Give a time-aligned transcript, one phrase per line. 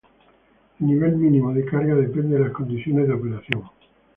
[0.79, 3.61] El nivel mínimo de carga depende de las condiciones de operación.